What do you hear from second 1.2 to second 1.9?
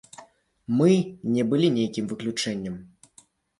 не былі